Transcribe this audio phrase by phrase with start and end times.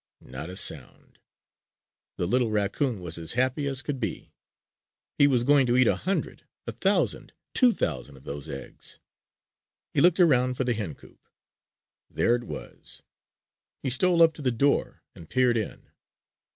[0.19, 1.19] Not a sound!
[2.17, 4.33] The little raccoon was as happy as could be:
[5.19, 8.99] he was going to eat a hundred, a thousand, two thousand of those eggs!
[9.93, 11.29] He looked around for the hen coop.
[12.09, 13.03] There it was!
[13.83, 15.91] He stole up to the door and peered in.